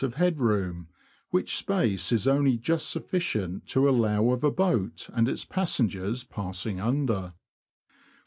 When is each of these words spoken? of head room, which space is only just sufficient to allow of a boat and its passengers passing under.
of 0.03 0.15
head 0.15 0.39
room, 0.39 0.87
which 1.29 1.55
space 1.55 2.11
is 2.11 2.27
only 2.27 2.57
just 2.57 2.89
sufficient 2.89 3.67
to 3.67 3.87
allow 3.87 4.31
of 4.31 4.43
a 4.43 4.49
boat 4.49 5.07
and 5.13 5.29
its 5.29 5.45
passengers 5.45 6.23
passing 6.23 6.79
under. 6.79 7.35